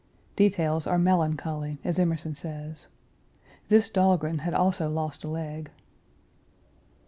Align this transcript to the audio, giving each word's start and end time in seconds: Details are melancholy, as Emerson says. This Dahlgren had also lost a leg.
Details 0.35 0.87
are 0.87 0.97
melancholy, 0.97 1.77
as 1.83 1.99
Emerson 1.99 2.33
says. 2.33 2.87
This 3.69 3.87
Dahlgren 3.87 4.39
had 4.39 4.55
also 4.55 4.89
lost 4.89 5.23
a 5.23 5.27
leg. 5.27 5.69